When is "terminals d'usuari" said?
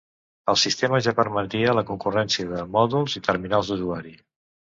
3.29-4.17